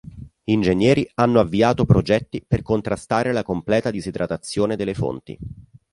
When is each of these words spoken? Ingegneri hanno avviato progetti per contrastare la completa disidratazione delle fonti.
Ingegneri 0.45 1.07
hanno 1.13 1.39
avviato 1.39 1.85
progetti 1.85 2.43
per 2.43 2.63
contrastare 2.63 3.31
la 3.33 3.43
completa 3.43 3.91
disidratazione 3.91 4.75
delle 4.75 4.95
fonti. 4.95 5.37